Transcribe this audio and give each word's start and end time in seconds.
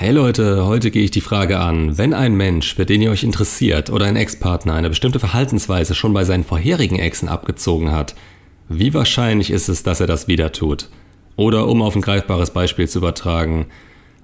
Hey 0.00 0.12
Leute, 0.12 0.64
heute 0.64 0.92
gehe 0.92 1.02
ich 1.02 1.10
die 1.10 1.20
Frage 1.20 1.58
an, 1.58 1.98
wenn 1.98 2.14
ein 2.14 2.36
Mensch, 2.36 2.76
für 2.76 2.86
den 2.86 3.02
ihr 3.02 3.10
euch 3.10 3.24
interessiert 3.24 3.90
oder 3.90 4.06
ein 4.06 4.14
Ex-Partner 4.14 4.74
eine 4.74 4.90
bestimmte 4.90 5.18
Verhaltensweise 5.18 5.96
schon 5.96 6.12
bei 6.12 6.22
seinen 6.22 6.44
vorherigen 6.44 7.00
Exen 7.00 7.28
abgezogen 7.28 7.90
hat, 7.90 8.14
wie 8.68 8.94
wahrscheinlich 8.94 9.50
ist 9.50 9.68
es, 9.68 9.82
dass 9.82 9.98
er 9.98 10.06
das 10.06 10.28
wieder 10.28 10.52
tut? 10.52 10.88
Oder 11.34 11.66
um 11.66 11.82
auf 11.82 11.96
ein 11.96 12.00
greifbares 12.00 12.52
Beispiel 12.52 12.88
zu 12.88 13.00
übertragen, 13.00 13.66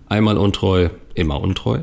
einmal 0.09 0.39
untreu, 0.39 0.91
immer 1.17 1.41
untreu? 1.41 1.81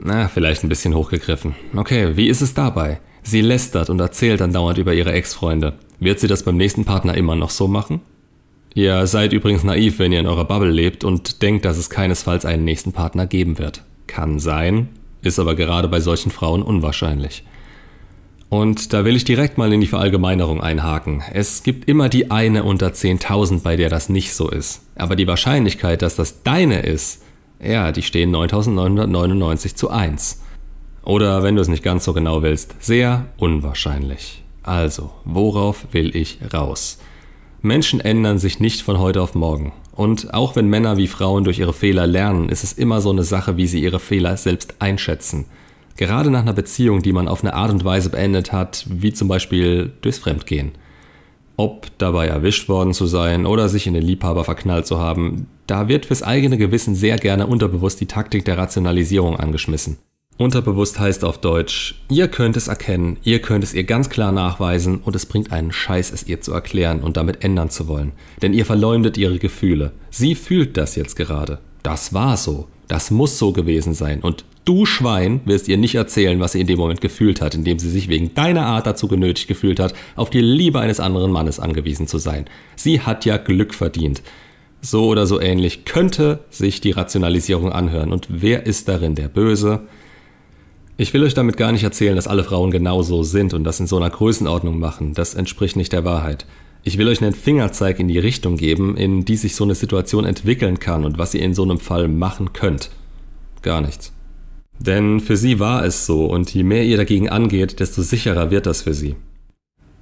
Na, 0.00 0.28
vielleicht 0.28 0.64
ein 0.64 0.70
bisschen 0.70 0.94
hochgegriffen. 0.94 1.54
Okay, 1.76 2.16
wie 2.16 2.28
ist 2.28 2.40
es 2.40 2.54
dabei? 2.54 3.00
Sie 3.22 3.42
lästert 3.42 3.90
und 3.90 4.00
erzählt 4.00 4.40
dann 4.40 4.54
dauernd 4.54 4.78
über 4.78 4.94
ihre 4.94 5.12
Ex-Freunde. 5.12 5.74
Wird 6.00 6.20
sie 6.20 6.26
das 6.26 6.42
beim 6.42 6.56
nächsten 6.56 6.86
Partner 6.86 7.14
immer 7.14 7.36
noch 7.36 7.50
so 7.50 7.68
machen? 7.68 8.00
Ihr 8.76 9.06
seid 9.06 9.32
übrigens 9.32 9.62
naiv, 9.62 10.00
wenn 10.00 10.12
ihr 10.12 10.18
in 10.18 10.26
eurer 10.26 10.44
Bubble 10.44 10.70
lebt 10.70 11.04
und 11.04 11.42
denkt, 11.42 11.64
dass 11.64 11.78
es 11.78 11.90
keinesfalls 11.90 12.44
einen 12.44 12.64
nächsten 12.64 12.92
Partner 12.92 13.24
geben 13.24 13.58
wird. 13.58 13.82
Kann 14.08 14.40
sein, 14.40 14.88
ist 15.22 15.38
aber 15.38 15.54
gerade 15.54 15.86
bei 15.86 16.00
solchen 16.00 16.32
Frauen 16.32 16.60
unwahrscheinlich. 16.60 17.44
Und 18.48 18.92
da 18.92 19.04
will 19.04 19.14
ich 19.14 19.24
direkt 19.24 19.58
mal 19.58 19.72
in 19.72 19.80
die 19.80 19.86
Verallgemeinerung 19.86 20.60
einhaken. 20.60 21.22
Es 21.32 21.62
gibt 21.62 21.88
immer 21.88 22.08
die 22.08 22.32
eine 22.32 22.64
unter 22.64 22.88
10.000, 22.88 23.62
bei 23.62 23.76
der 23.76 23.90
das 23.90 24.08
nicht 24.08 24.34
so 24.34 24.50
ist. 24.50 24.82
Aber 24.96 25.14
die 25.14 25.28
Wahrscheinlichkeit, 25.28 26.02
dass 26.02 26.16
das 26.16 26.42
deine 26.42 26.80
ist, 26.80 27.22
ja, 27.62 27.92
die 27.92 28.02
stehen 28.02 28.32
9999 28.32 29.76
zu 29.76 29.90
1. 29.90 30.42
Oder 31.04 31.44
wenn 31.44 31.54
du 31.54 31.62
es 31.62 31.68
nicht 31.68 31.84
ganz 31.84 32.04
so 32.04 32.12
genau 32.12 32.42
willst, 32.42 32.74
sehr 32.80 33.26
unwahrscheinlich. 33.36 34.42
Also, 34.64 35.12
worauf 35.24 35.86
will 35.92 36.14
ich 36.16 36.38
raus? 36.52 36.98
Menschen 37.64 37.98
ändern 38.00 38.38
sich 38.38 38.60
nicht 38.60 38.82
von 38.82 38.98
heute 38.98 39.22
auf 39.22 39.34
morgen. 39.34 39.72
Und 39.92 40.34
auch 40.34 40.54
wenn 40.54 40.68
Männer 40.68 40.98
wie 40.98 41.06
Frauen 41.06 41.44
durch 41.44 41.58
ihre 41.58 41.72
Fehler 41.72 42.06
lernen, 42.06 42.50
ist 42.50 42.62
es 42.62 42.74
immer 42.74 43.00
so 43.00 43.08
eine 43.10 43.22
Sache, 43.22 43.56
wie 43.56 43.66
sie 43.66 43.82
ihre 43.82 44.00
Fehler 44.00 44.36
selbst 44.36 44.74
einschätzen. 44.80 45.46
Gerade 45.96 46.30
nach 46.30 46.42
einer 46.42 46.52
Beziehung, 46.52 47.00
die 47.00 47.14
man 47.14 47.26
auf 47.26 47.42
eine 47.42 47.54
Art 47.54 47.70
und 47.70 47.82
Weise 47.82 48.10
beendet 48.10 48.52
hat, 48.52 48.84
wie 48.90 49.14
zum 49.14 49.28
Beispiel 49.28 49.92
durchs 50.02 50.18
Fremdgehen. 50.18 50.72
Ob 51.56 51.86
dabei 51.96 52.26
erwischt 52.26 52.68
worden 52.68 52.92
zu 52.92 53.06
sein 53.06 53.46
oder 53.46 53.70
sich 53.70 53.86
in 53.86 53.94
den 53.94 54.02
Liebhaber 54.02 54.44
verknallt 54.44 54.86
zu 54.86 54.98
haben, 54.98 55.46
da 55.66 55.88
wird 55.88 56.04
fürs 56.04 56.22
eigene 56.22 56.58
Gewissen 56.58 56.94
sehr 56.94 57.16
gerne 57.16 57.46
unterbewusst 57.46 57.98
die 57.98 58.06
Taktik 58.06 58.44
der 58.44 58.58
Rationalisierung 58.58 59.40
angeschmissen. 59.40 59.96
Unterbewusst 60.36 60.98
heißt 60.98 61.24
auf 61.24 61.38
Deutsch, 61.38 61.94
ihr 62.10 62.26
könnt 62.26 62.56
es 62.56 62.66
erkennen, 62.66 63.18
ihr 63.22 63.38
könnt 63.38 63.62
es 63.62 63.72
ihr 63.72 63.84
ganz 63.84 64.10
klar 64.10 64.32
nachweisen 64.32 64.98
und 64.98 65.14
es 65.14 65.26
bringt 65.26 65.52
einen 65.52 65.70
Scheiß, 65.70 66.10
es 66.10 66.26
ihr 66.26 66.40
zu 66.40 66.52
erklären 66.52 67.02
und 67.02 67.16
damit 67.16 67.44
ändern 67.44 67.70
zu 67.70 67.86
wollen. 67.86 68.10
Denn 68.42 68.52
ihr 68.52 68.66
verleumdet 68.66 69.16
ihre 69.16 69.38
Gefühle. 69.38 69.92
Sie 70.10 70.34
fühlt 70.34 70.76
das 70.76 70.96
jetzt 70.96 71.14
gerade. 71.14 71.60
Das 71.84 72.14
war 72.14 72.36
so. 72.36 72.66
Das 72.88 73.12
muss 73.12 73.38
so 73.38 73.52
gewesen 73.52 73.94
sein. 73.94 74.22
Und 74.22 74.44
du 74.64 74.86
Schwein 74.86 75.40
wirst 75.44 75.68
ihr 75.68 75.76
nicht 75.76 75.94
erzählen, 75.94 76.40
was 76.40 76.52
sie 76.52 76.60
in 76.60 76.66
dem 76.66 76.80
Moment 76.80 77.00
gefühlt 77.00 77.40
hat, 77.40 77.54
indem 77.54 77.78
sie 77.78 77.90
sich 77.90 78.08
wegen 78.08 78.34
deiner 78.34 78.66
Art 78.66 78.88
dazu 78.88 79.06
genötigt 79.06 79.46
gefühlt 79.46 79.78
hat, 79.78 79.94
auf 80.16 80.30
die 80.30 80.40
Liebe 80.40 80.80
eines 80.80 80.98
anderen 80.98 81.30
Mannes 81.30 81.60
angewiesen 81.60 82.08
zu 82.08 82.18
sein. 82.18 82.46
Sie 82.74 83.00
hat 83.00 83.24
ja 83.24 83.36
Glück 83.36 83.72
verdient. 83.72 84.20
So 84.80 85.06
oder 85.06 85.26
so 85.26 85.40
ähnlich 85.40 85.84
könnte 85.84 86.40
sich 86.50 86.80
die 86.80 86.90
Rationalisierung 86.90 87.70
anhören. 87.70 88.12
Und 88.12 88.26
wer 88.30 88.66
ist 88.66 88.88
darin 88.88 89.14
der 89.14 89.28
Böse? 89.28 89.82
Ich 90.96 91.12
will 91.12 91.24
euch 91.24 91.34
damit 91.34 91.56
gar 91.56 91.72
nicht 91.72 91.82
erzählen, 91.82 92.14
dass 92.14 92.28
alle 92.28 92.44
Frauen 92.44 92.70
genauso 92.70 93.24
sind 93.24 93.52
und 93.52 93.64
das 93.64 93.80
in 93.80 93.88
so 93.88 93.96
einer 93.96 94.10
Größenordnung 94.10 94.78
machen. 94.78 95.12
Das 95.12 95.34
entspricht 95.34 95.74
nicht 95.74 95.92
der 95.92 96.04
Wahrheit. 96.04 96.46
Ich 96.84 96.98
will 96.98 97.08
euch 97.08 97.20
einen 97.20 97.34
Fingerzeig 97.34 97.98
in 97.98 98.06
die 98.06 98.18
Richtung 98.20 98.56
geben, 98.56 98.96
in 98.96 99.24
die 99.24 99.34
sich 99.34 99.56
so 99.56 99.64
eine 99.64 99.74
Situation 99.74 100.24
entwickeln 100.24 100.78
kann 100.78 101.04
und 101.04 101.18
was 101.18 101.34
ihr 101.34 101.42
in 101.42 101.54
so 101.54 101.64
einem 101.64 101.80
Fall 101.80 102.06
machen 102.06 102.52
könnt. 102.52 102.90
Gar 103.62 103.80
nichts. 103.80 104.12
Denn 104.78 105.18
für 105.18 105.36
sie 105.36 105.58
war 105.58 105.84
es 105.84 106.06
so 106.06 106.26
und 106.26 106.54
je 106.54 106.62
mehr 106.62 106.84
ihr 106.84 106.96
dagegen 106.96 107.28
angeht, 107.28 107.80
desto 107.80 108.02
sicherer 108.02 108.52
wird 108.52 108.66
das 108.66 108.82
für 108.82 108.94
sie. 108.94 109.16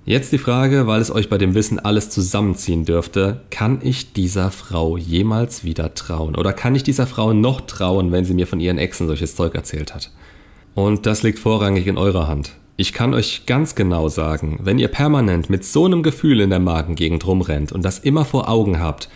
Jetzt 0.04 0.32
die 0.32 0.38
Frage, 0.38 0.86
weil 0.86 1.00
es 1.00 1.10
euch 1.10 1.30
bei 1.30 1.38
dem 1.38 1.54
Wissen 1.54 1.78
alles 1.78 2.10
zusammenziehen 2.10 2.84
dürfte, 2.84 3.40
kann 3.50 3.78
ich 3.82 4.12
dieser 4.12 4.50
Frau 4.50 4.98
jemals 4.98 5.64
wieder 5.64 5.94
trauen? 5.94 6.34
Oder 6.34 6.52
kann 6.52 6.74
ich 6.74 6.82
dieser 6.82 7.06
Frau 7.06 7.32
noch 7.32 7.62
trauen, 7.62 8.12
wenn 8.12 8.24
sie 8.24 8.34
mir 8.34 8.48
von 8.48 8.60
ihren 8.60 8.78
Exen 8.78 9.06
solches 9.06 9.36
Zeug 9.36 9.54
erzählt 9.54 9.94
hat? 9.94 10.10
Und 10.74 11.06
das 11.06 11.22
liegt 11.22 11.38
vorrangig 11.38 11.86
in 11.86 11.98
eurer 11.98 12.28
Hand. 12.28 12.52
Ich 12.76 12.92
kann 12.92 13.12
euch 13.12 13.44
ganz 13.46 13.74
genau 13.74 14.08
sagen, 14.08 14.58
wenn 14.62 14.78
ihr 14.78 14.88
permanent 14.88 15.50
mit 15.50 15.64
so 15.64 15.84
einem 15.84 16.02
Gefühl 16.02 16.40
in 16.40 16.50
der 16.50 16.58
Magengegend 16.58 17.26
rumrennt 17.26 17.70
und 17.70 17.84
das 17.84 17.98
immer 17.98 18.24
vor 18.24 18.48
Augen 18.48 18.80
habt, 18.80 19.08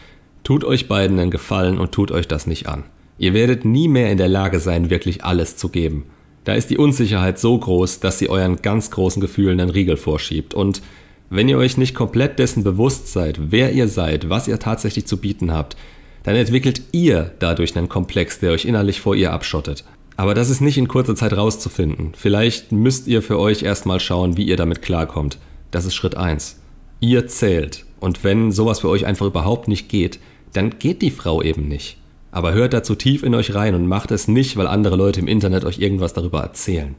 tut 0.44 0.64
euch 0.64 0.88
beiden 0.88 1.18
einen 1.18 1.30
Gefallen 1.30 1.78
und 1.78 1.92
tut 1.92 2.12
euch 2.12 2.28
das 2.28 2.46
nicht 2.46 2.68
an. 2.68 2.84
Ihr 3.18 3.32
werdet 3.32 3.64
nie 3.64 3.88
mehr 3.88 4.12
in 4.12 4.18
der 4.18 4.28
Lage 4.28 4.60
sein, 4.60 4.90
wirklich 4.90 5.24
alles 5.24 5.56
zu 5.56 5.70
geben. 5.70 6.04
Da 6.44 6.52
ist 6.52 6.70
die 6.70 6.78
Unsicherheit 6.78 7.38
so 7.38 7.58
groß, 7.58 8.00
dass 8.00 8.18
sie 8.18 8.28
euren 8.28 8.56
ganz 8.56 8.90
großen 8.90 9.20
Gefühlen 9.20 9.58
einen 9.58 9.70
Riegel 9.70 9.96
vorschiebt. 9.96 10.54
Und 10.54 10.82
wenn 11.30 11.48
ihr 11.48 11.58
euch 11.58 11.76
nicht 11.76 11.94
komplett 11.94 12.38
dessen 12.38 12.62
bewusst 12.62 13.12
seid, 13.12 13.50
wer 13.50 13.72
ihr 13.72 13.88
seid, 13.88 14.28
was 14.28 14.46
ihr 14.46 14.58
tatsächlich 14.58 15.06
zu 15.06 15.16
bieten 15.16 15.52
habt, 15.52 15.76
dann 16.22 16.36
entwickelt 16.36 16.82
ihr 16.92 17.32
dadurch 17.38 17.76
einen 17.76 17.88
Komplex, 17.88 18.38
der 18.38 18.52
euch 18.52 18.66
innerlich 18.66 19.00
vor 19.00 19.16
ihr 19.16 19.32
abschottet. 19.32 19.84
Aber 20.16 20.34
das 20.34 20.50
ist 20.50 20.60
nicht 20.60 20.78
in 20.78 20.88
kurzer 20.88 21.14
Zeit 21.14 21.36
rauszufinden. 21.36 22.12
Vielleicht 22.16 22.72
müsst 22.72 23.06
ihr 23.06 23.22
für 23.22 23.38
euch 23.38 23.62
erstmal 23.62 24.00
schauen, 24.00 24.36
wie 24.36 24.46
ihr 24.46 24.56
damit 24.56 24.82
klarkommt. 24.82 25.38
Das 25.70 25.84
ist 25.84 25.94
Schritt 25.94 26.16
1. 26.16 26.58
Ihr 27.00 27.26
zählt. 27.26 27.84
Und 28.00 28.24
wenn 28.24 28.52
sowas 28.52 28.80
für 28.80 28.88
euch 28.88 29.04
einfach 29.04 29.26
überhaupt 29.26 29.68
nicht 29.68 29.88
geht, 29.88 30.18
dann 30.52 30.78
geht 30.78 31.02
die 31.02 31.10
Frau 31.10 31.42
eben 31.42 31.68
nicht. 31.68 31.98
Aber 32.30 32.54
hört 32.54 32.72
dazu 32.72 32.94
tief 32.94 33.22
in 33.22 33.34
euch 33.34 33.54
rein 33.54 33.74
und 33.74 33.86
macht 33.86 34.10
es 34.10 34.28
nicht, 34.28 34.56
weil 34.56 34.66
andere 34.66 34.96
Leute 34.96 35.20
im 35.20 35.28
Internet 35.28 35.64
euch 35.64 35.78
irgendwas 35.78 36.12
darüber 36.12 36.40
erzählen. 36.40 36.94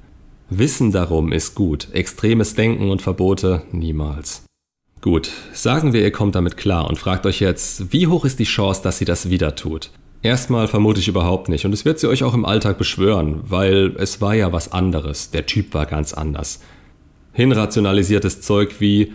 Wissen 0.49 0.91
darum 0.91 1.31
ist 1.31 1.55
gut, 1.55 1.89
extremes 1.91 2.55
Denken 2.55 2.89
und 2.89 3.01
Verbote 3.01 3.63
niemals. 3.71 4.43
Gut, 5.01 5.29
sagen 5.53 5.93
wir, 5.93 6.01
ihr 6.01 6.11
kommt 6.11 6.35
damit 6.35 6.57
klar 6.57 6.87
und 6.87 6.97
fragt 6.97 7.25
euch 7.25 7.39
jetzt, 7.39 7.91
wie 7.93 8.07
hoch 8.07 8.25
ist 8.25 8.39
die 8.39 8.45
Chance, 8.45 8.81
dass 8.81 8.97
sie 8.97 9.05
das 9.05 9.29
wieder 9.29 9.55
tut? 9.55 9.91
Erstmal 10.21 10.67
vermute 10.67 10.99
ich 10.99 11.07
überhaupt 11.07 11.49
nicht. 11.49 11.65
Und 11.65 11.73
es 11.73 11.85
wird 11.85 11.99
sie 11.99 12.07
euch 12.07 12.23
auch 12.23 12.33
im 12.33 12.45
Alltag 12.45 12.77
beschwören, 12.77 13.41
weil 13.43 13.95
es 13.97 14.19
war 14.19 14.33
ja 14.33 14.51
was 14.51 14.71
anderes. 14.71 15.31
Der 15.31 15.45
Typ 15.45 15.73
war 15.73 15.85
ganz 15.85 16.13
anders. 16.13 16.59
Hinrationalisiertes 17.33 18.41
Zeug 18.41 18.75
wie, 18.79 19.13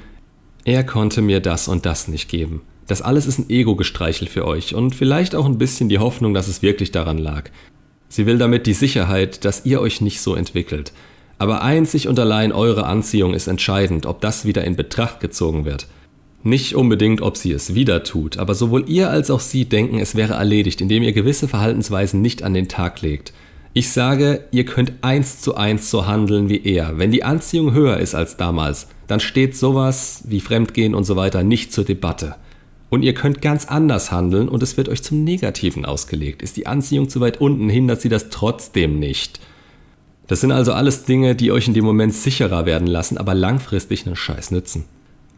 er 0.65 0.85
konnte 0.85 1.23
mir 1.23 1.41
das 1.41 1.67
und 1.67 1.87
das 1.87 2.07
nicht 2.07 2.29
geben. 2.29 2.63
Das 2.87 3.03
alles 3.03 3.27
ist 3.27 3.39
ein 3.39 3.51
Ego-Gestreichel 3.51 4.29
für 4.29 4.47
euch 4.47 4.75
und 4.75 4.95
vielleicht 4.95 5.35
auch 5.35 5.47
ein 5.47 5.59
bisschen 5.59 5.89
die 5.89 5.99
Hoffnung, 5.99 6.35
dass 6.35 6.49
es 6.49 6.63
wirklich 6.63 6.93
daran 6.93 7.19
lag. 7.19 7.51
Sie 8.09 8.27
will 8.27 8.39
damit 8.39 8.67
die 8.67 8.75
Sicherheit, 8.75 9.45
dass 9.45 9.65
ihr 9.65 9.81
euch 9.81 10.01
nicht 10.01 10.21
so 10.21 10.35
entwickelt. 10.35 10.93
Aber 11.39 11.63
einzig 11.63 12.07
und 12.07 12.19
allein 12.19 12.53
eure 12.53 12.87
Anziehung 12.87 13.35
ist 13.35 13.49
entscheidend, 13.49 14.07
ob 14.07 14.21
das 14.21 14.45
wieder 14.45 14.65
in 14.65 14.77
Betracht 14.77 15.19
gezogen 15.19 15.65
wird. 15.65 15.87
Nicht 16.45 16.75
unbedingt, 16.75 17.21
ob 17.21 17.37
sie 17.37 17.53
es 17.53 17.75
wieder 17.75 18.03
tut, 18.03 18.37
aber 18.37 18.55
sowohl 18.55 18.89
ihr 18.89 19.11
als 19.11 19.31
auch 19.31 19.41
sie 19.41 19.65
denken, 19.65 19.99
es 19.99 20.17
wäre 20.17 20.35
erledigt, 20.35 20.81
indem 20.81 21.05
ihr 21.05 21.13
gewisse 21.13 21.47
Verhaltensweisen 21.47 22.21
nicht 22.21 22.43
an 22.43 22.53
den 22.53 22.69
Tag 22.69 23.01
legt. 23.01 23.33
Ich 23.75 23.91
sage, 23.91 24.45
ihr 24.51 24.65
könnt 24.65 24.93
eins 25.03 25.41
zu 25.41 25.55
eins 25.55 25.91
so 25.91 26.07
handeln 26.07 26.49
wie 26.49 26.63
er. 26.63 26.99
Wenn 26.99 27.13
die 27.13 27.25
Anziehung 27.25 27.73
höher 27.73 27.99
ist 27.99 28.15
als 28.15 28.37
damals, 28.37 28.89
dann 29.07 29.21
steht 29.21 29.57
sowas 29.57 30.25
wie 30.27 30.41
Fremdgehen 30.41 30.95
und 30.95 31.05
so 31.05 31.17
weiter 31.17 31.43
nicht 31.43 31.73
zur 31.73 31.85
Debatte. 31.85 32.35
Und 32.91 33.03
ihr 33.03 33.15
könnt 33.15 33.41
ganz 33.41 33.65
anders 33.67 34.13
handeln 34.13 34.49
und 34.49 34.63
es 34.63 34.77
wird 34.77 34.91
euch 34.91 35.03
zum 35.03 35.25
Negativen 35.25 35.87
ausgelegt. 35.87 36.43
Ist 36.43 36.59
die 36.59 36.67
Anziehung 36.67 37.09
zu 37.09 37.21
weit 37.21 37.41
unten, 37.41 37.71
hindert 37.71 38.03
sie 38.03 38.11
das 38.11 38.29
trotzdem 38.29 38.99
nicht. 38.99 39.41
Das 40.27 40.41
sind 40.41 40.53
also 40.53 40.73
alles 40.73 41.05
Dinge, 41.05 41.35
die 41.35 41.53
euch 41.53 41.69
in 41.69 41.75
dem 41.75 41.85
Moment 41.85 42.15
sicherer 42.15 42.67
werden 42.67 42.87
lassen, 42.87 43.17
aber 43.17 43.33
langfristig 43.35 44.07
einen 44.07 44.17
Scheiß 44.17 44.51
nützen. 44.51 44.85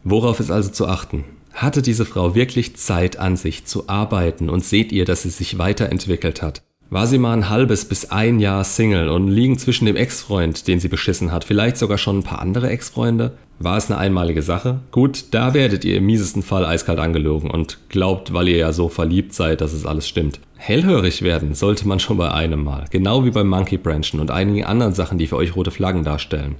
Worauf 0.07 0.39
ist 0.39 0.51
also 0.51 0.69
zu 0.69 0.87
achten? 0.87 1.23
Hatte 1.51 1.81
diese 1.81 2.05
Frau 2.05 2.35
wirklich 2.35 2.75
Zeit 2.75 3.17
an 3.17 3.37
sich 3.37 3.65
zu 3.65 3.89
arbeiten 3.89 4.51
und 4.51 4.63
seht 4.63 4.91
ihr, 4.91 5.03
dass 5.03 5.23
sie 5.23 5.31
sich 5.31 5.57
weiterentwickelt 5.57 6.43
hat? 6.43 6.61
War 6.91 7.07
sie 7.07 7.17
mal 7.17 7.33
ein 7.33 7.49
halbes 7.49 7.85
bis 7.85 8.11
ein 8.11 8.39
Jahr 8.39 8.63
Single 8.63 9.09
und 9.09 9.29
liegen 9.29 9.57
zwischen 9.57 9.87
dem 9.87 9.95
Ex-Freund, 9.95 10.67
den 10.67 10.79
sie 10.79 10.89
beschissen 10.89 11.31
hat, 11.31 11.43
vielleicht 11.43 11.77
sogar 11.77 11.97
schon 11.97 12.19
ein 12.19 12.23
paar 12.23 12.39
andere 12.39 12.69
Ex-Freunde? 12.69 13.31
War 13.57 13.77
es 13.77 13.89
eine 13.89 13.97
einmalige 13.97 14.43
Sache? 14.43 14.81
Gut, 14.91 15.25
da 15.31 15.55
werdet 15.55 15.83
ihr 15.83 15.97
im 15.97 16.05
miesesten 16.05 16.43
Fall 16.43 16.67
eiskalt 16.67 16.99
angelogen 16.99 17.49
und 17.49 17.79
glaubt, 17.89 18.31
weil 18.31 18.47
ihr 18.47 18.57
ja 18.57 18.73
so 18.73 18.89
verliebt 18.89 19.33
seid, 19.33 19.59
dass 19.59 19.73
es 19.73 19.87
alles 19.87 20.07
stimmt. 20.07 20.39
Hellhörig 20.55 21.23
werden 21.23 21.55
sollte 21.55 21.87
man 21.87 21.99
schon 21.99 22.17
bei 22.17 22.29
einem 22.29 22.63
Mal, 22.63 22.85
genau 22.91 23.25
wie 23.25 23.31
beim 23.31 23.47
Monkey 23.47 23.77
Branchen 23.79 24.19
und 24.19 24.29
einigen 24.29 24.65
anderen 24.65 24.93
Sachen, 24.93 25.17
die 25.17 25.25
für 25.25 25.37
euch 25.37 25.55
rote 25.55 25.71
Flaggen 25.71 26.03
darstellen. 26.03 26.57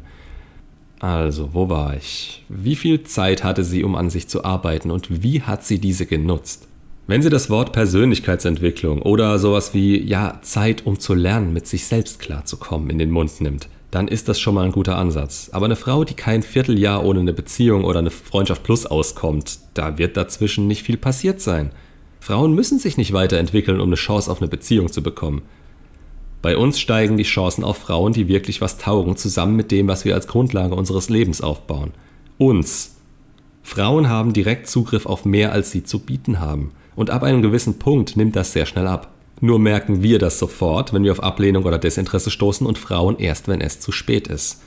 Also, 0.99 1.53
wo 1.53 1.69
war 1.69 1.95
ich? 1.95 2.43
Wie 2.49 2.75
viel 2.75 3.03
Zeit 3.03 3.43
hatte 3.43 3.63
sie, 3.63 3.83
um 3.83 3.95
an 3.95 4.09
sich 4.09 4.27
zu 4.27 4.45
arbeiten 4.45 4.91
und 4.91 5.23
wie 5.23 5.41
hat 5.41 5.65
sie 5.65 5.79
diese 5.79 6.05
genutzt? 6.05 6.67
Wenn 7.07 7.21
sie 7.21 7.29
das 7.29 7.49
Wort 7.49 7.71
Persönlichkeitsentwicklung 7.73 9.01
oder 9.03 9.37
sowas 9.37 9.73
wie, 9.73 10.01
ja, 10.01 10.39
Zeit, 10.41 10.85
um 10.87 10.99
zu 10.99 11.13
lernen, 11.13 11.53
mit 11.53 11.67
sich 11.67 11.85
selbst 11.85 12.19
klarzukommen, 12.19 12.89
in 12.89 12.97
den 12.97 13.11
Mund 13.11 13.41
nimmt, 13.41 13.67
dann 13.91 14.07
ist 14.07 14.27
das 14.27 14.39
schon 14.39 14.55
mal 14.55 14.65
ein 14.65 14.71
guter 14.71 14.97
Ansatz. 14.97 15.49
Aber 15.53 15.65
eine 15.65 15.75
Frau, 15.75 16.03
die 16.03 16.15
kein 16.15 16.41
Vierteljahr 16.41 17.05
ohne 17.05 17.19
eine 17.19 17.33
Beziehung 17.33 17.83
oder 17.83 17.99
eine 17.99 18.09
Freundschaft 18.09 18.63
plus 18.63 18.87
auskommt, 18.87 19.59
da 19.75 19.99
wird 19.99 20.17
dazwischen 20.17 20.67
nicht 20.67 20.83
viel 20.83 20.97
passiert 20.97 21.41
sein. 21.41 21.71
Frauen 22.19 22.55
müssen 22.55 22.79
sich 22.79 22.97
nicht 22.97 23.13
weiterentwickeln, 23.13 23.79
um 23.79 23.89
eine 23.89 23.95
Chance 23.95 24.31
auf 24.31 24.41
eine 24.41 24.47
Beziehung 24.47 24.91
zu 24.91 25.03
bekommen. 25.03 25.43
Bei 26.45 26.57
uns 26.57 26.79
steigen 26.79 27.17
die 27.17 27.23
Chancen 27.23 27.63
auf 27.63 27.77
Frauen, 27.77 28.13
die 28.13 28.27
wirklich 28.27 28.61
was 28.61 28.77
taugen, 28.77 29.17
zusammen 29.17 29.55
mit 29.55 29.71
dem, 29.71 29.87
was 29.87 30.05
wir 30.05 30.13
als 30.13 30.27
Grundlage 30.27 30.75
unseres 30.75 31.09
Lebens 31.09 31.41
aufbauen. 31.41 31.91
Uns. 32.37 32.97
Frauen 33.63 34.09
haben 34.09 34.31
direkt 34.31 34.69
Zugriff 34.69 35.07
auf 35.07 35.25
mehr, 35.25 35.53
als 35.53 35.71
sie 35.71 35.83
zu 35.83 35.97
bieten 35.97 36.39
haben. 36.39 36.69
Und 36.95 37.09
ab 37.09 37.23
einem 37.23 37.41
gewissen 37.41 37.79
Punkt 37.79 38.15
nimmt 38.15 38.35
das 38.35 38.53
sehr 38.53 38.67
schnell 38.67 38.85
ab. 38.85 39.11
Nur 39.41 39.57
merken 39.57 40.03
wir 40.03 40.19
das 40.19 40.37
sofort, 40.37 40.93
wenn 40.93 41.03
wir 41.03 41.13
auf 41.13 41.23
Ablehnung 41.23 41.63
oder 41.63 41.79
Desinteresse 41.79 42.29
stoßen 42.29 42.67
und 42.67 42.77
Frauen 42.77 43.17
erst, 43.17 43.47
wenn 43.47 43.59
es 43.59 43.79
zu 43.79 43.91
spät 43.91 44.27
ist. 44.27 44.61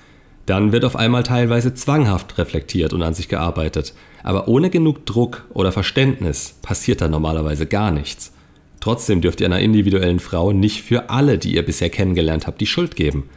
Dann 0.47 0.73
wird 0.73 0.85
auf 0.85 0.97
einmal 0.97 1.23
teilweise 1.23 1.75
zwanghaft 1.75 2.39
reflektiert 2.39 2.93
und 2.93 3.03
an 3.03 3.15
sich 3.15 3.29
gearbeitet. 3.29 3.95
Aber 4.25 4.49
ohne 4.49 4.71
genug 4.71 5.07
Druck 5.07 5.45
oder 5.51 5.71
Verständnis 5.71 6.57
passiert 6.61 7.03
da 7.03 7.07
normalerweise 7.07 7.67
gar 7.67 7.93
nichts. 7.93 8.33
Trotzdem 8.81 9.21
dürft 9.21 9.41
ihr 9.41 9.47
einer 9.47 9.61
individuellen 9.61 10.21
Frau 10.21 10.53
nicht 10.53 10.83
für 10.83 11.11
alle, 11.11 11.39
die 11.39 11.55
ihr 11.55 11.65
bisher 11.65 11.91
kennengelernt 11.91 12.47
habt, 12.47 12.61
die 12.61 12.67
Schuld 12.67 12.97
geben. 12.97 13.29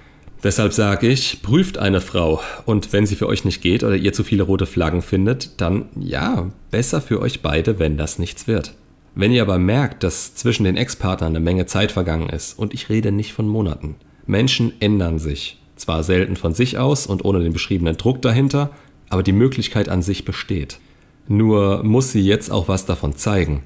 Deshalb 0.43 0.73
sage 0.73 1.07
ich, 1.07 1.41
prüft 1.43 1.77
eine 1.77 2.01
Frau 2.01 2.41
und 2.65 2.93
wenn 2.93 3.05
sie 3.05 3.15
für 3.15 3.27
euch 3.27 3.45
nicht 3.45 3.61
geht 3.61 3.83
oder 3.83 3.95
ihr 3.95 4.11
zu 4.11 4.23
viele 4.23 4.43
rote 4.43 4.65
Flaggen 4.65 5.03
findet, 5.03 5.61
dann 5.61 5.85
ja, 5.95 6.49
besser 6.71 6.99
für 6.99 7.21
euch 7.21 7.41
beide, 7.41 7.77
wenn 7.77 7.97
das 7.97 8.17
nichts 8.17 8.47
wird. 8.47 8.73
Wenn 9.13 9.31
ihr 9.31 9.43
aber 9.43 9.59
merkt, 9.59 10.03
dass 10.03 10.33
zwischen 10.33 10.63
den 10.63 10.77
Ex-Partnern 10.77 11.35
eine 11.35 11.43
Menge 11.43 11.65
Zeit 11.67 11.91
vergangen 11.91 12.29
ist, 12.29 12.57
und 12.57 12.73
ich 12.73 12.89
rede 12.89 13.11
nicht 13.11 13.33
von 13.33 13.47
Monaten, 13.47 13.95
Menschen 14.25 14.73
ändern 14.79 15.19
sich, 15.19 15.59
zwar 15.75 16.03
selten 16.03 16.35
von 16.35 16.53
sich 16.53 16.77
aus 16.77 17.05
und 17.05 17.23
ohne 17.25 17.41
den 17.41 17.53
beschriebenen 17.53 17.97
Druck 17.97 18.21
dahinter, 18.21 18.71
aber 19.09 19.21
die 19.21 19.33
Möglichkeit 19.33 19.89
an 19.89 20.01
sich 20.01 20.25
besteht. 20.25 20.79
Nur 21.27 21.83
muss 21.83 22.11
sie 22.11 22.21
jetzt 22.21 22.51
auch 22.51 22.67
was 22.67 22.85
davon 22.85 23.15
zeigen. 23.15 23.63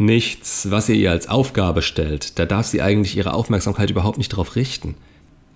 Nichts, 0.00 0.70
was 0.70 0.88
ihr 0.88 0.94
ihr 0.94 1.10
als 1.10 1.28
Aufgabe 1.28 1.82
stellt, 1.82 2.38
da 2.38 2.46
darf 2.46 2.66
sie 2.66 2.80
eigentlich 2.80 3.16
ihre 3.16 3.34
Aufmerksamkeit 3.34 3.90
überhaupt 3.90 4.16
nicht 4.16 4.32
darauf 4.32 4.54
richten. 4.54 4.94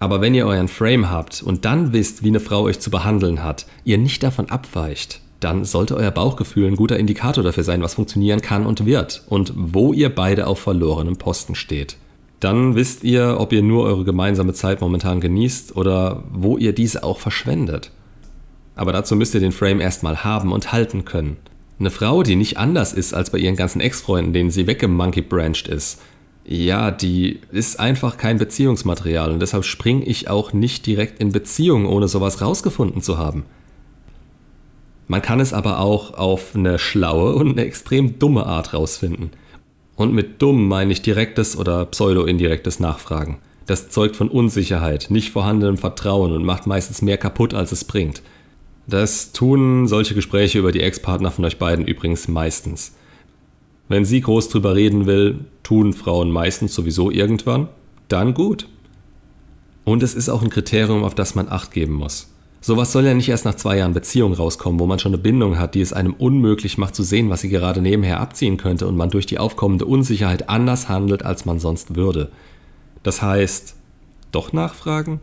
Aber 0.01 0.21
wenn 0.21 0.35
ihr 0.35 0.49
euren 0.49 0.67
Frame 0.67 1.11
habt 1.11 1.45
und 1.45 1.65
dann 1.65 1.93
wisst, 1.93 2.25
wie 2.25 2.29
eine 2.29 2.41
Frau 2.41 2.63
euch 2.63 2.81
zu 2.81 2.91
behandeln 2.91 3.45
hat, 3.45 3.67
ihr 3.85 3.99
nicht 3.99 4.21
davon 4.25 4.51
abweicht, 4.51 5.21
dann 5.39 5.65
sollte 5.65 5.95
euer 5.95 6.11
Bauchgefühl 6.11 6.67
ein 6.67 6.75
guter 6.75 6.99
Indikator 6.99 7.45
dafür 7.45 7.63
sein, 7.63 7.83
was 7.83 7.95
funktionieren 7.95 8.41
kann 8.41 8.67
und 8.67 8.85
wird 8.85 9.23
und 9.29 9.53
wo 9.57 9.93
ihr 9.93 10.13
beide 10.13 10.49
auf 10.49 10.59
verlorenem 10.59 11.19
Posten 11.19 11.55
steht. 11.55 11.97
Dann 12.41 12.75
wisst 12.75 13.05
ihr, 13.05 13.37
ob 13.39 13.53
ihr 13.53 13.63
nur 13.63 13.85
eure 13.85 14.03
gemeinsame 14.03 14.55
Zeit 14.55 14.81
momentan 14.81 15.21
genießt 15.21 15.77
oder 15.77 16.25
wo 16.33 16.59
ihr 16.59 16.73
diese 16.73 17.05
auch 17.05 17.21
verschwendet. 17.21 17.93
Aber 18.75 18.93
dazu 18.93 19.15
müsst 19.15 19.35
ihr 19.35 19.41
den 19.41 19.53
Frame 19.53 19.81
erstmal 19.81 20.25
haben 20.25 20.51
und 20.51 20.73
halten 20.73 21.05
können. 21.05 21.37
Eine 21.83 21.91
Frau, 21.91 22.23
die 22.23 22.37
nicht 22.37 22.59
anders 22.59 22.93
ist 22.93 23.13
als 23.13 23.31
bei 23.31 23.39
ihren 23.39 23.57
ganzen 23.57 23.81
Ex-Freunden, 23.81 24.33
denen 24.33 24.53
sie 24.53 24.69
weggemonkey-branched 24.69 25.67
ist, 25.67 26.01
ja, 26.45 26.93
die 26.93 27.41
ist 27.51 27.81
einfach 27.81 28.19
kein 28.19 28.39
Beziehungsmaterial 28.39 29.33
und 29.33 29.41
deshalb 29.41 29.65
springe 29.65 30.05
ich 30.05 30.31
auch 30.31 30.53
nicht 30.53 30.87
direkt 30.87 31.19
in 31.19 31.33
Beziehung, 31.33 31.87
ohne 31.87 32.07
sowas 32.07 32.41
rausgefunden 32.41 33.03
zu 33.03 33.19
haben. 33.19 33.47
Man 35.09 35.23
kann 35.23 35.41
es 35.41 35.53
aber 35.53 35.81
auch 35.81 36.15
auf 36.15 36.55
eine 36.55 36.79
schlaue 36.79 37.35
und 37.35 37.51
eine 37.51 37.65
extrem 37.67 38.17
dumme 38.21 38.47
Art 38.47 38.75
rausfinden. 38.75 39.33
Und 39.97 40.15
mit 40.15 40.41
dumm 40.41 40.69
meine 40.69 40.93
ich 40.93 41.03
direktes 41.03 41.57
oder 41.57 41.85
pseudo-indirektes 41.87 42.79
Nachfragen. 42.79 43.39
Das 43.67 43.89
zeugt 43.89 44.15
von 44.15 44.29
Unsicherheit, 44.29 45.09
nicht 45.11 45.33
vorhandenem 45.33 45.79
Vertrauen 45.79 46.31
und 46.31 46.45
macht 46.45 46.69
meistens 46.69 47.03
mehr 47.03 47.19
kaputt, 47.19 47.55
als 47.55 47.73
es 47.73 47.83
bringt. 47.83 48.23
Das 48.87 49.33
tun 49.33 49.87
solche 49.87 50.15
Gespräche 50.15 50.59
über 50.59 50.73
die 50.73 50.81
Ex-Partner 50.81 51.31
von 51.31 51.45
euch 51.45 51.59
beiden 51.59 51.87
übrigens 51.87 52.29
meistens. 52.29 52.93
Wenn 53.89 54.05
sie 54.05 54.21
groß 54.21 54.49
drüber 54.49 54.75
reden 54.75 55.07
will, 55.07 55.41
tun 55.63 55.93
Frauen 55.93 56.31
meistens 56.31 56.75
sowieso 56.75 57.11
irgendwann, 57.11 57.69
dann 58.09 58.35
gut. 58.35 58.67
Und 59.85 60.03
es 60.03 60.15
ist 60.15 60.29
auch 60.29 60.43
ein 60.43 60.51
Kriterium, 60.51 61.05
auf 61.05 61.15
das 61.15 61.35
man 61.35 61.49
Acht 61.49 61.73
geben 61.73 61.95
muss. 61.95 62.29
Sowas 62.61 62.93
soll 62.93 63.05
ja 63.05 63.15
nicht 63.15 63.29
erst 63.29 63.45
nach 63.45 63.57
zwei 63.57 63.79
Jahren 63.79 63.93
Beziehung 63.93 64.35
rauskommen, 64.35 64.79
wo 64.79 64.87
man 64.87 65.01
schon 65.01 65.13
eine 65.13 65.21
Bindung 65.21 65.59
hat, 65.59 65.75
die 65.75 65.81
es 65.81 65.93
einem 65.93 66.15
unmöglich 66.15 66.79
macht 66.79 66.95
zu 66.95 67.03
sehen, 67.03 67.29
was 67.29 67.41
sie 67.41 67.49
gerade 67.49 67.83
nebenher 67.83 68.21
abziehen 68.21 68.57
könnte 68.57 68.87
und 68.87 68.97
man 68.97 69.11
durch 69.11 69.27
die 69.27 69.39
aufkommende 69.39 69.85
Unsicherheit 69.85 70.49
anders 70.49 70.89
handelt, 70.89 71.25
als 71.25 71.45
man 71.45 71.59
sonst 71.59 71.97
würde. 71.97 72.31
Das 73.03 73.21
heißt, 73.21 73.75
doch 74.31 74.53
nachfragen? 74.53 75.21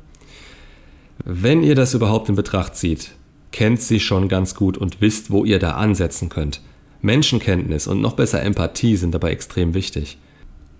Wenn 1.23 1.63
ihr 1.63 1.75
das 1.75 1.93
überhaupt 1.93 2.27
in 2.27 2.35
Betracht 2.35 2.75
zieht, 2.75 3.11
kennt 3.51 3.81
sie 3.81 3.99
schon 3.99 4.27
ganz 4.27 4.55
gut 4.55 4.77
und 4.77 5.01
wisst, 5.01 5.31
wo 5.31 5.45
ihr 5.45 5.59
da 5.59 5.71
ansetzen 5.71 6.29
könnt. 6.29 6.61
Menschenkenntnis 7.01 7.87
und 7.87 8.01
noch 8.01 8.13
besser 8.13 8.41
Empathie 8.41 8.95
sind 8.95 9.13
dabei 9.13 9.31
extrem 9.31 9.73
wichtig 9.73 10.17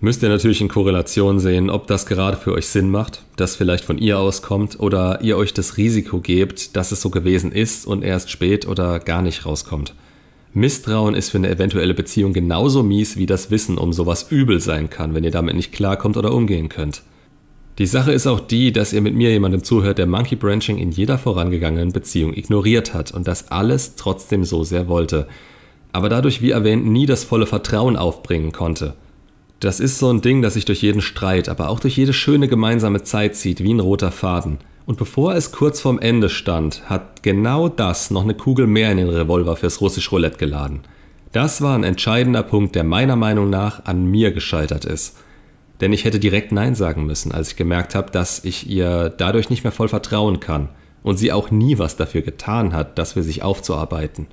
müsst 0.00 0.22
ihr 0.22 0.28
natürlich 0.30 0.60
in 0.60 0.68
Korrelation 0.68 1.38
sehen, 1.38 1.70
ob 1.70 1.86
das 1.86 2.06
gerade 2.06 2.36
für 2.36 2.52
euch 2.52 2.66
Sinn 2.66 2.90
macht, 2.90 3.22
das 3.36 3.56
vielleicht 3.56 3.84
von 3.84 3.98
ihr 3.98 4.18
auskommt 4.18 4.80
oder 4.80 5.20
ihr 5.20 5.36
euch 5.36 5.54
das 5.54 5.76
Risiko 5.76 6.20
gebt, 6.20 6.74
dass 6.76 6.90
es 6.90 7.02
so 7.02 7.10
gewesen 7.10 7.52
ist 7.52 7.86
und 7.86 8.02
erst 8.02 8.30
spät 8.30 8.66
oder 8.66 8.98
gar 8.98 9.22
nicht 9.22 9.44
rauskommt. 9.46 9.94
Misstrauen 10.52 11.14
ist 11.14 11.30
für 11.30 11.38
eine 11.38 11.50
eventuelle 11.50 11.94
Beziehung 11.94 12.32
genauso 12.32 12.82
mies 12.82 13.16
wie 13.16 13.26
das 13.26 13.50
Wissen 13.50 13.78
um 13.78 13.92
sowas 13.92 14.26
übel 14.30 14.58
sein 14.58 14.90
kann, 14.90 15.14
wenn 15.14 15.22
ihr 15.22 15.30
damit 15.30 15.54
nicht 15.54 15.72
klarkommt 15.72 16.16
oder 16.16 16.32
umgehen 16.32 16.68
könnt. 16.68 17.02
Die 17.80 17.86
Sache 17.86 18.12
ist 18.12 18.26
auch 18.26 18.40
die, 18.40 18.74
dass 18.74 18.92
ihr 18.92 19.00
mit 19.00 19.14
mir 19.14 19.30
jemandem 19.30 19.64
zuhört, 19.64 19.96
der 19.96 20.06
Monkey 20.06 20.36
Branching 20.36 20.76
in 20.76 20.90
jeder 20.90 21.16
vorangegangenen 21.16 21.92
Beziehung 21.92 22.34
ignoriert 22.34 22.92
hat 22.92 23.10
und 23.10 23.26
das 23.26 23.50
alles 23.50 23.94
trotzdem 23.96 24.44
so 24.44 24.64
sehr 24.64 24.86
wollte, 24.86 25.26
aber 25.90 26.10
dadurch, 26.10 26.42
wie 26.42 26.50
erwähnt, 26.50 26.84
nie 26.84 27.06
das 27.06 27.24
volle 27.24 27.46
Vertrauen 27.46 27.96
aufbringen 27.96 28.52
konnte. 28.52 28.92
Das 29.60 29.80
ist 29.80 29.98
so 29.98 30.12
ein 30.12 30.20
Ding, 30.20 30.42
das 30.42 30.54
sich 30.54 30.66
durch 30.66 30.82
jeden 30.82 31.00
Streit, 31.00 31.48
aber 31.48 31.70
auch 31.70 31.80
durch 31.80 31.96
jede 31.96 32.12
schöne 32.12 32.48
gemeinsame 32.48 33.02
Zeit 33.02 33.34
zieht, 33.34 33.62
wie 33.62 33.72
ein 33.72 33.80
roter 33.80 34.12
Faden. 34.12 34.58
Und 34.84 34.98
bevor 34.98 35.34
es 35.34 35.50
kurz 35.50 35.80
vorm 35.80 35.98
Ende 35.98 36.28
stand, 36.28 36.90
hat 36.90 37.22
genau 37.22 37.70
das 37.70 38.10
noch 38.10 38.24
eine 38.24 38.34
Kugel 38.34 38.66
mehr 38.66 38.92
in 38.92 38.98
den 38.98 39.08
Revolver 39.08 39.56
fürs 39.56 39.80
russisch 39.80 40.12
Roulette 40.12 40.36
geladen. 40.36 40.80
Das 41.32 41.62
war 41.62 41.76
ein 41.76 41.84
entscheidender 41.84 42.42
Punkt, 42.42 42.74
der 42.74 42.84
meiner 42.84 43.16
Meinung 43.16 43.48
nach 43.48 43.86
an 43.86 44.04
mir 44.04 44.32
gescheitert 44.32 44.84
ist. 44.84 45.16
Denn 45.80 45.92
ich 45.92 46.04
hätte 46.04 46.20
direkt 46.20 46.52
Nein 46.52 46.74
sagen 46.74 47.06
müssen, 47.06 47.32
als 47.32 47.50
ich 47.50 47.56
gemerkt 47.56 47.94
habe, 47.94 48.10
dass 48.10 48.44
ich 48.44 48.68
ihr 48.68 49.08
dadurch 49.08 49.48
nicht 49.48 49.64
mehr 49.64 49.72
voll 49.72 49.88
vertrauen 49.88 50.40
kann 50.40 50.68
und 51.02 51.18
sie 51.18 51.32
auch 51.32 51.50
nie 51.50 51.78
was 51.78 51.96
dafür 51.96 52.22
getan 52.22 52.72
hat, 52.72 52.98
das 52.98 53.14
für 53.14 53.22
sich 53.22 53.42
aufzuarbeiten. 53.42 54.26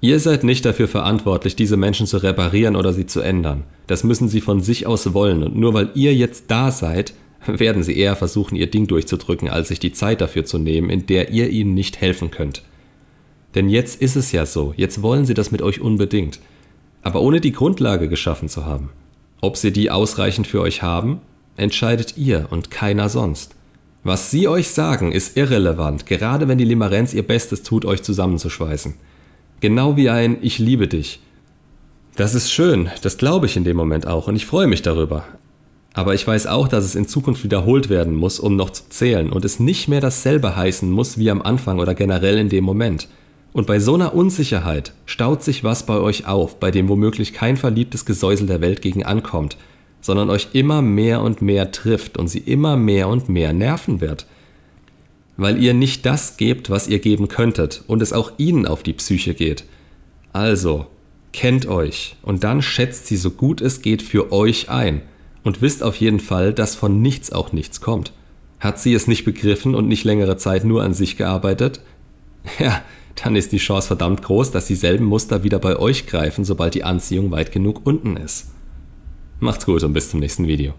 Ihr 0.00 0.20
seid 0.20 0.44
nicht 0.44 0.64
dafür 0.64 0.86
verantwortlich, 0.86 1.56
diese 1.56 1.76
Menschen 1.76 2.06
zu 2.06 2.18
reparieren 2.18 2.76
oder 2.76 2.92
sie 2.92 3.06
zu 3.06 3.20
ändern. 3.20 3.64
Das 3.86 4.04
müssen 4.04 4.28
sie 4.28 4.40
von 4.40 4.60
sich 4.60 4.86
aus 4.86 5.12
wollen 5.12 5.42
und 5.42 5.56
nur 5.56 5.74
weil 5.74 5.90
ihr 5.94 6.14
jetzt 6.14 6.44
da 6.48 6.70
seid, 6.70 7.14
werden 7.46 7.82
sie 7.82 7.96
eher 7.96 8.16
versuchen, 8.16 8.56
ihr 8.56 8.70
Ding 8.70 8.86
durchzudrücken, 8.86 9.48
als 9.48 9.68
sich 9.68 9.80
die 9.80 9.92
Zeit 9.92 10.20
dafür 10.20 10.44
zu 10.44 10.58
nehmen, 10.58 10.90
in 10.90 11.06
der 11.06 11.30
ihr 11.30 11.48
ihnen 11.50 11.74
nicht 11.74 12.00
helfen 12.00 12.30
könnt. 12.30 12.62
Denn 13.54 13.68
jetzt 13.68 14.00
ist 14.00 14.16
es 14.16 14.32
ja 14.32 14.46
so, 14.46 14.74
jetzt 14.76 15.02
wollen 15.02 15.24
sie 15.24 15.34
das 15.34 15.50
mit 15.50 15.62
euch 15.62 15.80
unbedingt, 15.80 16.40
aber 17.02 17.20
ohne 17.20 17.40
die 17.40 17.52
Grundlage 17.52 18.08
geschaffen 18.08 18.48
zu 18.48 18.66
haben. 18.66 18.90
Ob 19.40 19.56
sie 19.56 19.72
die 19.72 19.90
ausreichend 19.90 20.46
für 20.46 20.60
euch 20.60 20.82
haben, 20.82 21.20
entscheidet 21.56 22.16
ihr 22.16 22.48
und 22.50 22.70
keiner 22.70 23.08
sonst. 23.08 23.54
Was 24.04 24.30
sie 24.30 24.48
euch 24.48 24.68
sagen, 24.68 25.12
ist 25.12 25.36
irrelevant, 25.36 26.06
gerade 26.06 26.48
wenn 26.48 26.58
die 26.58 26.64
Limerenz 26.64 27.14
ihr 27.14 27.26
Bestes 27.26 27.62
tut, 27.62 27.84
euch 27.84 28.02
zusammenzuschweißen. 28.02 28.94
Genau 29.60 29.96
wie 29.96 30.08
ein 30.08 30.38
Ich 30.40 30.58
liebe 30.58 30.88
dich. 30.88 31.20
Das 32.16 32.34
ist 32.34 32.50
schön, 32.50 32.90
das 33.02 33.18
glaube 33.18 33.46
ich 33.46 33.56
in 33.56 33.64
dem 33.64 33.76
Moment 33.76 34.06
auch 34.06 34.28
und 34.28 34.36
ich 34.36 34.46
freue 34.46 34.66
mich 34.66 34.82
darüber. 34.82 35.24
Aber 35.94 36.14
ich 36.14 36.26
weiß 36.26 36.46
auch, 36.46 36.68
dass 36.68 36.84
es 36.84 36.94
in 36.94 37.08
Zukunft 37.08 37.42
wiederholt 37.42 37.88
werden 37.88 38.14
muss, 38.14 38.38
um 38.38 38.56
noch 38.56 38.70
zu 38.70 38.88
zählen 38.88 39.30
und 39.30 39.44
es 39.44 39.58
nicht 39.58 39.88
mehr 39.88 40.00
dasselbe 40.00 40.54
heißen 40.54 40.90
muss 40.90 41.18
wie 41.18 41.30
am 41.30 41.42
Anfang 41.42 41.80
oder 41.80 41.94
generell 41.94 42.38
in 42.38 42.48
dem 42.48 42.64
Moment. 42.64 43.08
Und 43.58 43.66
bei 43.66 43.80
so 43.80 43.94
einer 43.94 44.14
Unsicherheit 44.14 44.92
staut 45.04 45.42
sich 45.42 45.64
was 45.64 45.84
bei 45.84 45.98
euch 45.98 46.26
auf, 46.26 46.60
bei 46.60 46.70
dem 46.70 46.88
womöglich 46.88 47.32
kein 47.32 47.56
verliebtes 47.56 48.04
Gesäusel 48.04 48.46
der 48.46 48.60
Welt 48.60 48.82
gegen 48.82 49.04
ankommt, 49.04 49.56
sondern 50.00 50.30
euch 50.30 50.50
immer 50.52 50.80
mehr 50.80 51.22
und 51.22 51.42
mehr 51.42 51.72
trifft 51.72 52.18
und 52.18 52.28
sie 52.28 52.38
immer 52.38 52.76
mehr 52.76 53.08
und 53.08 53.28
mehr 53.28 53.52
nerven 53.52 54.00
wird 54.00 54.26
weil 55.38 55.62
ihr 55.62 55.72
nicht 55.72 56.04
das 56.04 56.36
gebt, 56.36 56.68
was 56.68 56.88
ihr 56.88 56.98
geben 56.98 57.28
könntet 57.28 57.84
und 57.86 58.02
es 58.02 58.12
auch 58.12 58.32
ihnen 58.36 58.66
auf 58.66 58.82
die 58.82 58.92
Psyche 58.92 59.32
geht. 59.32 59.64
Also, 60.32 60.86
kennt 61.32 61.66
euch 61.66 62.16
und 62.22 62.44
dann 62.44 62.60
schätzt 62.60 63.06
sie 63.06 63.16
so 63.16 63.30
gut 63.30 63.60
es 63.60 63.80
geht 63.80 64.02
für 64.02 64.32
euch 64.32 64.68
ein 64.68 65.00
und 65.44 65.62
wisst 65.62 65.82
auf 65.82 65.96
jeden 65.96 66.20
Fall, 66.20 66.52
dass 66.52 66.74
von 66.74 67.00
nichts 67.00 67.32
auch 67.32 67.52
nichts 67.52 67.80
kommt. 67.80 68.12
Hat 68.58 68.80
sie 68.80 68.92
es 68.92 69.06
nicht 69.06 69.24
begriffen 69.24 69.76
und 69.76 69.86
nicht 69.86 70.02
längere 70.02 70.36
Zeit 70.36 70.64
nur 70.64 70.82
an 70.82 70.92
sich 70.92 71.16
gearbeitet? 71.16 71.80
Ja, 72.58 72.82
dann 73.22 73.36
ist 73.36 73.52
die 73.52 73.58
Chance 73.58 73.88
verdammt 73.88 74.22
groß, 74.22 74.50
dass 74.50 74.66
dieselben 74.66 75.04
Muster 75.04 75.42
wieder 75.42 75.58
bei 75.58 75.76
euch 75.76 76.06
greifen, 76.06 76.44
sobald 76.44 76.74
die 76.74 76.84
Anziehung 76.84 77.30
weit 77.30 77.52
genug 77.52 77.86
unten 77.86 78.16
ist. 78.16 78.50
Macht's 79.40 79.66
gut 79.66 79.82
und 79.84 79.92
bis 79.92 80.10
zum 80.10 80.20
nächsten 80.20 80.46
Video. 80.46 80.74